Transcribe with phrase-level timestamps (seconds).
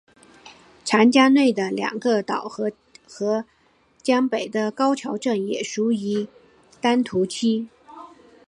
[0.83, 2.71] 长江内的两个岛和
[4.01, 6.27] 江北的高桥镇也属于
[6.81, 7.67] 丹徒区。